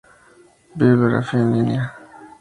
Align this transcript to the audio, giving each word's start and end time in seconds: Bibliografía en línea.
Bibliografía 0.75 1.41
en 1.41 1.53
línea. 1.53 1.93